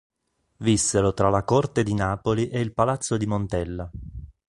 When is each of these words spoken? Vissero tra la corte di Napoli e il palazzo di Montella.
Vissero 0.57 1.13
tra 1.13 1.29
la 1.29 1.43
corte 1.43 1.83
di 1.83 1.93
Napoli 1.93 2.47
e 2.49 2.59
il 2.59 2.73
palazzo 2.73 3.17
di 3.17 3.27
Montella. 3.27 3.87